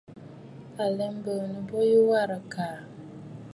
[0.83, 2.77] À lɛ biinə bo yu warə̀ àkàà.